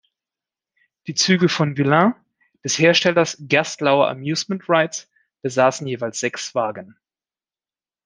[1.05, 2.15] Die Züge von "Villain"
[2.63, 5.07] des Herstellers Gerstlauer Amusement Rides
[5.43, 6.97] besaßen jeweils sechs Wagen.